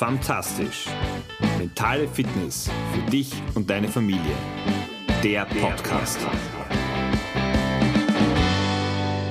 [0.00, 0.86] Fantastisch.
[1.58, 4.34] Mentale Fitness für dich und deine Familie.
[5.22, 6.18] Der Podcast.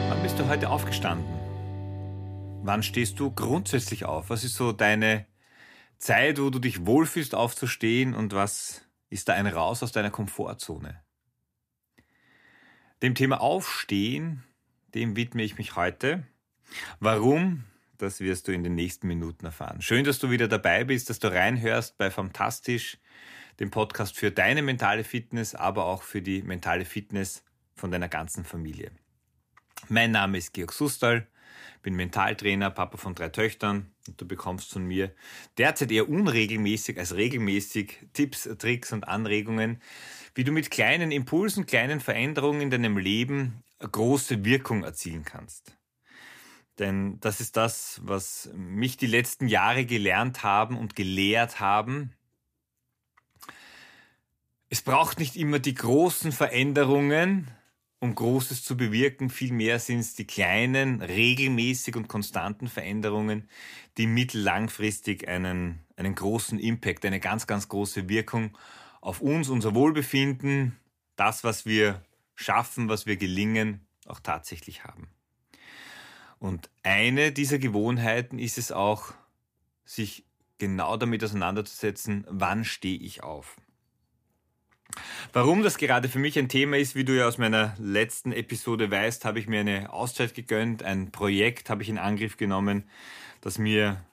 [0.09, 1.25] Wann bist du heute aufgestanden?
[2.61, 4.29] Wann stehst du grundsätzlich auf?
[4.29, 5.25] Was ist so deine
[5.97, 11.01] Zeit, wo du dich wohlfühlst aufzustehen und was ist da ein Raus aus deiner Komfortzone?
[13.01, 14.43] Dem Thema Aufstehen,
[14.93, 16.27] dem widme ich mich heute.
[16.99, 17.63] Warum?
[17.99, 19.81] Das wirst du in den nächsten Minuten erfahren.
[19.81, 22.97] Schön, dass du wieder dabei bist, dass du reinhörst bei Fantastisch,
[23.59, 27.43] dem Podcast für deine mentale Fitness, aber auch für die mentale Fitness
[27.75, 28.91] von deiner ganzen Familie.
[29.89, 31.27] Mein Name ist Georg Sustal,
[31.81, 35.13] bin Mentaltrainer, Papa von drei Töchtern und du bekommst von mir
[35.57, 39.81] derzeit eher unregelmäßig als regelmäßig Tipps, Tricks und Anregungen,
[40.35, 45.78] wie du mit kleinen Impulsen, kleinen Veränderungen in deinem Leben große Wirkung erzielen kannst.
[46.79, 52.13] Denn das ist das, was mich die letzten Jahre gelernt haben und gelehrt haben.
[54.69, 57.49] Es braucht nicht immer die großen Veränderungen,
[57.99, 59.29] um Großes zu bewirken.
[59.29, 63.49] Vielmehr sind es die kleinen, regelmäßig und konstanten Veränderungen,
[63.97, 68.57] die mittellangfristig einen, einen großen Impact, eine ganz, ganz große Wirkung
[69.01, 70.77] auf uns, unser Wohlbefinden,
[71.15, 72.03] das, was wir
[72.35, 75.09] schaffen, was wir gelingen, auch tatsächlich haben.
[76.39, 79.13] Und eine dieser Gewohnheiten ist es auch,
[79.85, 80.25] sich
[80.57, 83.57] genau damit auseinanderzusetzen, wann stehe ich auf.
[85.33, 88.89] Warum das gerade für mich ein Thema ist, wie du ja aus meiner letzten Episode
[88.89, 92.83] weißt, habe ich mir eine Auszeit gegönnt, ein Projekt habe ich in Angriff genommen,
[93.41, 94.03] das mir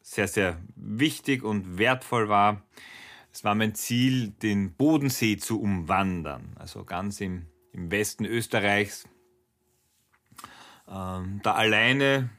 [0.00, 2.62] sehr, sehr wichtig und wertvoll war.
[3.32, 9.06] Es war mein Ziel, den Bodensee zu umwandern, also ganz im, im Westen Österreichs,
[10.88, 12.30] ähm, da alleine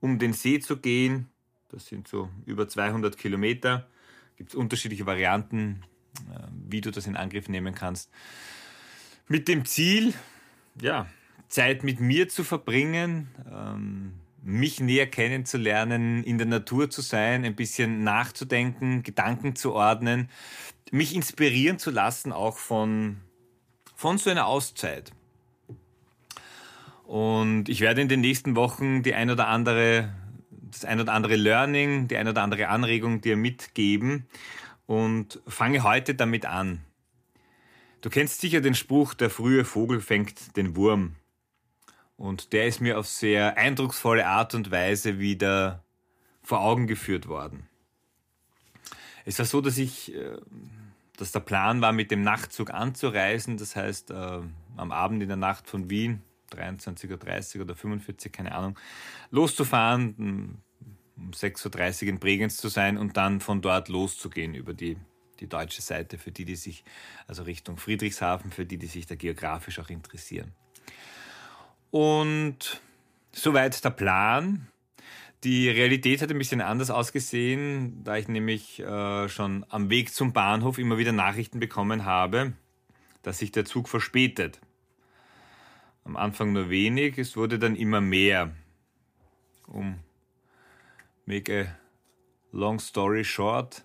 [0.00, 1.30] um den See zu gehen,
[1.70, 3.88] das sind so über 200 Kilometer,
[4.36, 5.82] gibt es unterschiedliche Varianten,
[6.30, 8.10] äh, wie du das in Angriff nehmen kannst.
[9.28, 10.12] Mit dem Ziel,
[10.80, 11.06] ja,
[11.48, 14.12] Zeit mit mir zu verbringen, ähm,
[14.42, 20.28] mich näher kennenzulernen, in der Natur zu sein, ein bisschen nachzudenken, Gedanken zu ordnen,
[20.90, 23.22] mich inspirieren zu lassen, auch von,
[23.96, 25.12] von so einer Auszeit.
[27.04, 30.12] Und ich werde in den nächsten Wochen die ein oder andere,
[30.50, 34.26] das ein oder andere Learning, die ein oder andere Anregung dir mitgeben
[34.86, 36.80] und fange heute damit an.
[38.00, 41.16] Du kennst sicher den Spruch, der frühe Vogel fängt den Wurm.
[42.16, 45.82] Und der ist mir auf sehr eindrucksvolle Art und Weise wieder
[46.42, 47.66] vor Augen geführt worden.
[49.24, 50.36] Es war so, dass ich, äh,
[51.16, 53.56] dass der Plan war, mit dem Nachtzug anzureisen.
[53.56, 54.40] Das heißt, äh,
[54.76, 56.22] am Abend in der Nacht von Wien
[56.54, 58.78] 23.30 Uhr oder 45, keine Ahnung,
[59.30, 60.14] loszufahren,
[61.18, 64.96] um 6.30 Uhr in Bregenz zu sein und dann von dort loszugehen über die,
[65.40, 66.84] die deutsche Seite, für die, die sich,
[67.26, 70.52] also Richtung Friedrichshafen, für die, die sich da geografisch auch interessieren.
[71.90, 72.80] Und
[73.32, 74.68] soweit der Plan.
[75.44, 80.32] Die Realität hat ein bisschen anders ausgesehen, da ich nämlich äh, schon am Weg zum
[80.32, 82.54] Bahnhof immer wieder Nachrichten bekommen habe,
[83.22, 84.60] dass sich der Zug verspätet
[86.04, 88.52] am Anfang nur wenig, es wurde dann immer mehr.
[89.66, 89.98] Um
[91.26, 91.66] make a
[92.52, 93.84] long story short.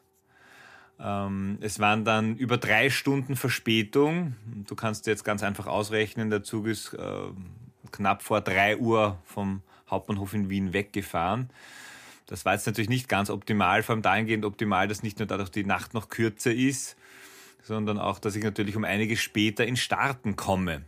[1.00, 4.36] Ähm, es waren dann über drei Stunden Verspätung.
[4.68, 7.30] Du kannst jetzt ganz einfach ausrechnen, der Zug ist äh,
[7.92, 11.50] knapp vor drei Uhr vom Hauptbahnhof in Wien weggefahren.
[12.28, 15.50] Das war jetzt natürlich nicht ganz optimal, vor allem dahingehend optimal, dass nicht nur dadurch
[15.50, 16.96] die Nacht noch kürzer ist,
[17.64, 20.84] sondern auch, dass ich natürlich um einiges später in Starten komme.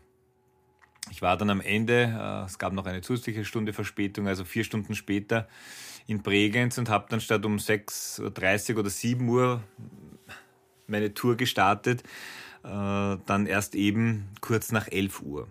[1.12, 4.64] Ich war dann am Ende, äh, es gab noch eine zusätzliche Stunde Verspätung, also vier
[4.64, 5.48] Stunden später
[6.08, 9.62] in Bregenz und habe dann statt um 6.30 Uhr oder 7 Uhr
[10.88, 12.04] meine Tour gestartet,
[12.64, 15.48] äh, dann erst eben kurz nach 11 Uhr.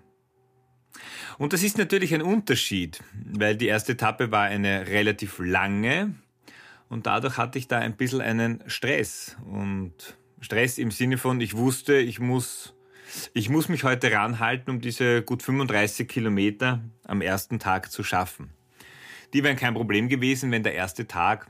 [1.38, 3.02] Und das ist natürlich ein Unterschied,
[3.32, 6.14] weil die erste Etappe war eine relativ lange
[6.88, 9.36] und dadurch hatte ich da ein bisschen einen Stress.
[9.46, 12.74] Und Stress im Sinne von, ich wusste, ich muss
[13.34, 18.50] ich muss mich heute ranhalten, um diese gut 35 Kilometer am ersten Tag zu schaffen.
[19.32, 21.48] Die wären kein Problem gewesen, wenn der erste Tag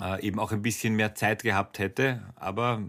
[0.00, 2.22] äh, eben auch ein bisschen mehr Zeit gehabt hätte.
[2.36, 2.82] Aber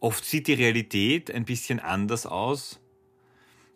[0.00, 2.80] oft sieht die Realität ein bisschen anders aus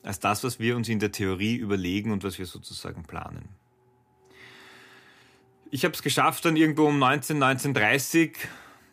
[0.02, 3.50] als das, was wir uns in der Theorie überlegen und was wir sozusagen planen.
[5.70, 8.32] Ich habe es geschafft, dann irgendwo um 19, 19.30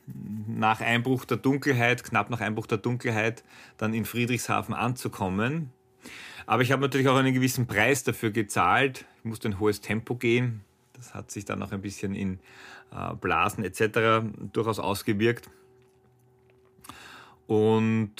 [0.08, 3.44] nach Einbruch der Dunkelheit, knapp nach Einbruch der Dunkelheit,
[3.78, 5.72] dann in Friedrichshafen anzukommen.
[6.46, 9.06] Aber ich habe natürlich auch einen gewissen Preis dafür gezahlt.
[9.20, 10.62] Ich musste ein hohes Tempo gehen.
[10.94, 12.40] Das hat sich dann auch ein bisschen in
[12.92, 14.26] äh, Blasen etc.
[14.54, 15.50] durchaus ausgewirkt.
[17.46, 18.14] Und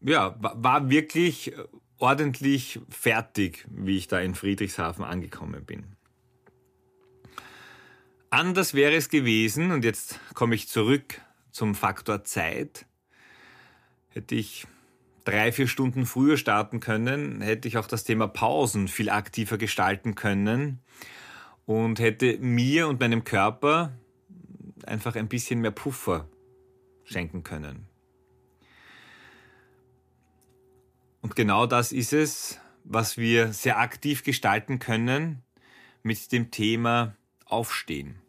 [0.00, 1.52] ja, war wirklich
[1.98, 5.95] ordentlich fertig, wie ich da in Friedrichshafen angekommen bin.
[8.36, 11.22] Anders wäre es gewesen, und jetzt komme ich zurück
[11.52, 12.84] zum Faktor Zeit.
[14.10, 14.66] Hätte ich
[15.24, 20.16] drei, vier Stunden früher starten können, hätte ich auch das Thema Pausen viel aktiver gestalten
[20.16, 20.80] können
[21.64, 23.96] und hätte mir und meinem Körper
[24.84, 26.28] einfach ein bisschen mehr Puffer
[27.04, 27.88] schenken können.
[31.22, 35.42] Und genau das ist es, was wir sehr aktiv gestalten können
[36.02, 37.16] mit dem Thema
[37.46, 38.20] Aufstehen.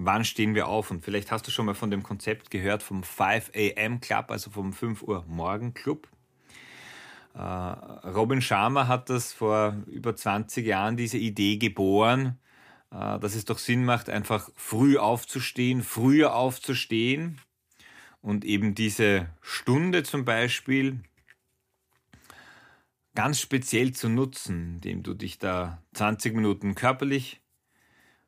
[0.00, 0.92] Wann stehen wir auf?
[0.92, 4.48] Und vielleicht hast du schon mal von dem Konzept gehört vom 5 AM Club, also
[4.48, 6.08] vom 5 Uhr Morgen Club.
[7.34, 12.38] Äh, Robin Sharma hat das vor über 20 Jahren, diese Idee geboren,
[12.92, 17.40] äh, dass es doch Sinn macht, einfach früh aufzustehen, früher aufzustehen
[18.20, 21.00] und eben diese Stunde zum Beispiel
[23.16, 27.40] ganz speziell zu nutzen, indem du dich da 20 Minuten körperlich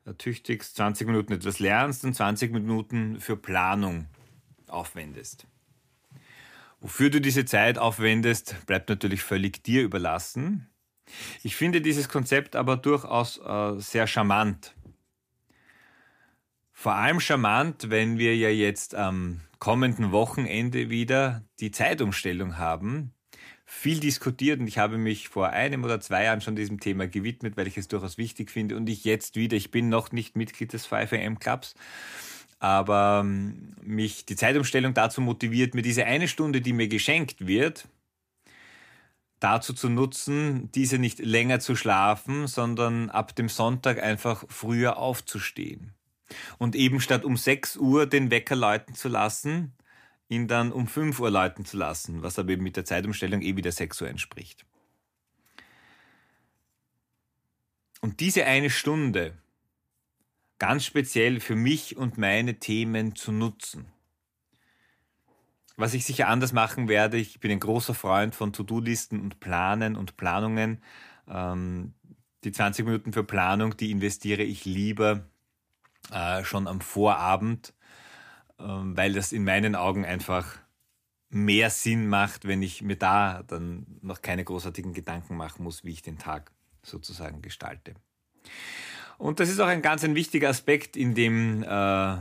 [0.05, 4.07] ertüchtigst, 20 Minuten etwas lernst und 20 Minuten für Planung
[4.67, 5.47] aufwendest.
[6.79, 10.69] Wofür du diese Zeit aufwendest, bleibt natürlich völlig dir überlassen.
[11.43, 14.73] Ich finde dieses Konzept aber durchaus äh, sehr charmant.
[16.71, 23.13] Vor allem charmant, wenn wir ja jetzt am kommenden Wochenende wieder die Zeitumstellung haben
[23.73, 27.55] viel diskutiert und ich habe mich vor einem oder zwei Jahren schon diesem Thema gewidmet,
[27.55, 30.73] weil ich es durchaus wichtig finde und ich jetzt wieder, ich bin noch nicht Mitglied
[30.73, 31.73] des 5am Clubs,
[32.59, 37.87] aber ähm, mich die Zeitumstellung dazu motiviert, mir diese eine Stunde, die mir geschenkt wird,
[39.39, 45.93] dazu zu nutzen, diese nicht länger zu schlafen, sondern ab dem Sonntag einfach früher aufzustehen.
[46.57, 49.73] Und eben statt um 6 Uhr den Wecker läuten zu lassen,
[50.31, 53.57] ihn dann um 5 Uhr läuten zu lassen, was aber eben mit der Zeitumstellung eh
[53.57, 54.65] wieder 6 Uhr entspricht.
[57.99, 59.37] Und diese eine Stunde
[60.57, 63.87] ganz speziell für mich und meine Themen zu nutzen.
[65.75, 69.95] Was ich sicher anders machen werde, ich bin ein großer Freund von To-Do-Listen und Planen
[69.95, 70.81] und Planungen.
[71.27, 71.93] Ähm,
[72.43, 75.25] die 20 Minuten für Planung, die investiere ich lieber
[76.11, 77.73] äh, schon am Vorabend
[78.63, 80.57] weil das in meinen Augen einfach
[81.29, 85.91] mehr Sinn macht, wenn ich mir da dann noch keine großartigen Gedanken machen muss, wie
[85.91, 86.51] ich den Tag
[86.83, 87.93] sozusagen gestalte.
[89.17, 92.17] Und das ist auch ein ganz ein wichtiger Aspekt in dem äh,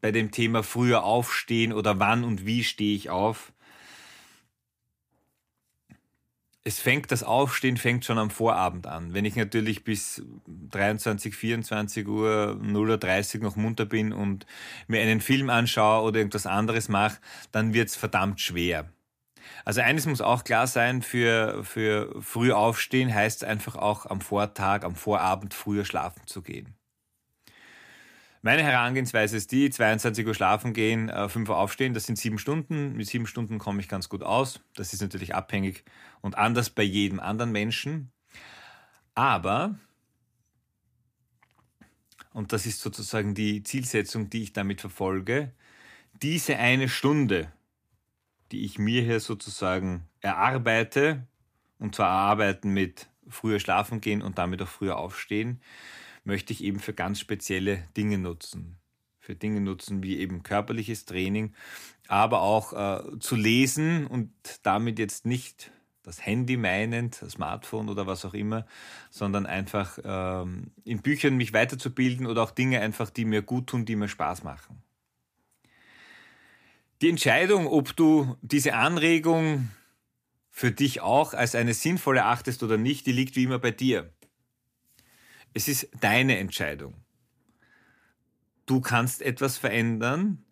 [0.00, 3.52] bei dem Thema früher aufstehen oder wann und wie stehe ich auf
[6.68, 9.14] es fängt, das Aufstehen fängt schon am Vorabend an.
[9.14, 10.22] Wenn ich natürlich bis
[10.70, 14.44] 23, 24 Uhr, 0.30 Uhr noch munter bin und
[14.86, 17.20] mir einen Film anschaue oder irgendwas anderes mache,
[17.52, 18.92] dann wird es verdammt schwer.
[19.64, 24.84] Also eines muss auch klar sein, für, für früh aufstehen heißt einfach auch am Vortag,
[24.84, 26.77] am Vorabend früher schlafen zu gehen.
[28.48, 32.38] Meine Herangehensweise ist die, 22 Uhr schlafen gehen, 5 äh, Uhr aufstehen, das sind sieben
[32.38, 32.96] Stunden.
[32.96, 34.60] Mit sieben Stunden komme ich ganz gut aus.
[34.74, 35.84] Das ist natürlich abhängig
[36.22, 38.10] und anders bei jedem anderen Menschen.
[39.14, 39.78] Aber,
[42.32, 45.52] und das ist sozusagen die Zielsetzung, die ich damit verfolge,
[46.22, 47.52] diese eine Stunde,
[48.50, 51.26] die ich mir hier sozusagen erarbeite,
[51.78, 55.60] und zwar erarbeiten mit früher schlafen gehen und damit auch früher aufstehen,
[56.28, 58.76] möchte ich eben für ganz spezielle Dinge nutzen.
[59.18, 61.54] Für Dinge nutzen wie eben körperliches Training,
[62.06, 64.30] aber auch äh, zu lesen und
[64.62, 68.66] damit jetzt nicht das Handy meinend, Smartphone oder was auch immer,
[69.10, 73.84] sondern einfach ähm, in Büchern mich weiterzubilden oder auch Dinge einfach, die mir gut tun,
[73.84, 74.82] die mir Spaß machen.
[77.00, 79.70] Die Entscheidung, ob du diese Anregung
[80.50, 84.10] für dich auch als eine sinnvolle achtest oder nicht, die liegt wie immer bei dir.
[85.54, 86.94] Es ist deine Entscheidung.
[88.66, 90.44] Du kannst etwas verändern.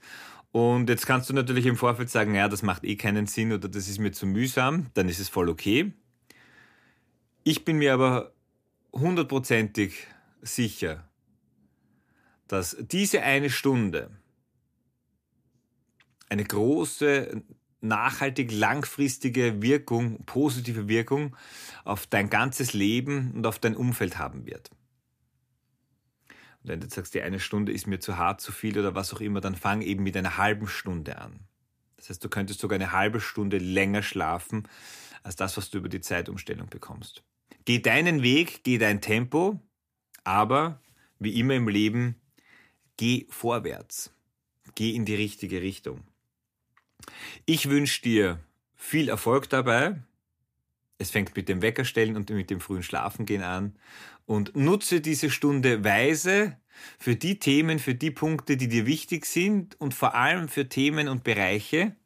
[0.53, 3.69] Und jetzt kannst du natürlich im Vorfeld sagen, ja, das macht eh keinen Sinn oder
[3.69, 5.93] das ist mir zu mühsam, dann ist es voll okay.
[7.45, 8.33] Ich bin mir aber
[8.93, 10.07] hundertprozentig
[10.41, 11.07] sicher,
[12.49, 14.11] dass diese eine Stunde
[16.29, 17.43] eine große,
[17.81, 21.37] nachhaltig langfristige Wirkung, positive Wirkung
[21.85, 24.71] auf dein ganzes Leben und auf dein Umfeld haben wird.
[26.67, 29.21] Wenn du sagst, die eine Stunde ist mir zu hart, zu viel oder was auch
[29.21, 31.41] immer, dann fang eben mit einer halben Stunde an.
[31.97, 34.69] Das heißt, du könntest sogar eine halbe Stunde länger schlafen
[35.23, 37.23] als das, was du über die Zeitumstellung bekommst.
[37.65, 39.61] Geh deinen Weg, geh dein Tempo,
[40.25, 40.81] aber
[41.19, 42.17] wie immer im Leben,
[42.97, 44.13] geh vorwärts.
[44.75, 46.03] Geh in die richtige Richtung.
[47.45, 48.41] Ich wünsche dir
[48.75, 50.01] viel Erfolg dabei.
[50.99, 53.77] Es fängt mit dem Weckerstellen und mit dem frühen Schlafengehen an.
[54.27, 56.59] Und nutze diese Stunde weise
[56.99, 61.09] für die Themen, für die Punkte, die dir wichtig sind und vor allem für Themen
[61.09, 61.97] und Bereiche,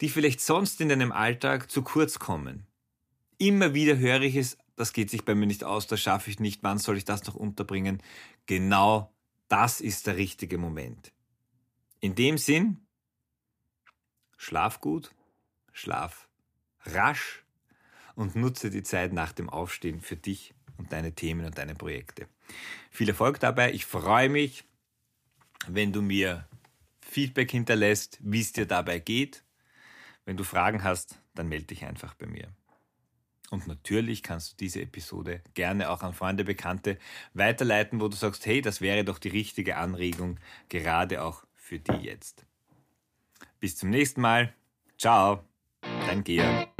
[0.00, 2.66] die vielleicht sonst in deinem Alltag zu kurz kommen.
[3.38, 6.40] Immer wieder höre ich es, das geht sich bei mir nicht aus, das schaffe ich
[6.40, 8.02] nicht, wann soll ich das noch unterbringen?
[8.46, 9.12] Genau
[9.48, 11.12] das ist der richtige Moment.
[12.00, 12.86] In dem Sinn,
[14.36, 15.12] schlaf gut,
[15.72, 16.28] schlaf
[16.86, 17.44] rasch
[18.14, 22.26] und nutze die Zeit nach dem Aufstehen für dich und deine Themen und deine Projekte.
[22.90, 23.72] Viel Erfolg dabei.
[23.72, 24.64] Ich freue mich,
[25.66, 26.46] wenn du mir
[27.00, 29.44] Feedback hinterlässt, wie es dir dabei geht.
[30.24, 32.48] Wenn du Fragen hast, dann melde dich einfach bei mir.
[33.50, 36.98] Und natürlich kannst du diese Episode gerne auch an Freunde, Bekannte
[37.34, 40.38] weiterleiten, wo du sagst, hey, das wäre doch die richtige Anregung,
[40.68, 42.46] gerade auch für die jetzt.
[43.60, 44.52] Bis zum nächsten Mal.
[44.98, 45.44] Ciao,
[46.06, 46.73] dein Georg.